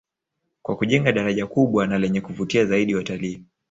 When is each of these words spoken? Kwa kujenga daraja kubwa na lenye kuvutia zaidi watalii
Kwa 0.61 0.75
kujenga 0.75 1.11
daraja 1.11 1.47
kubwa 1.47 1.87
na 1.87 1.97
lenye 1.99 2.21
kuvutia 2.21 2.65
zaidi 2.65 2.95
watalii 2.95 3.43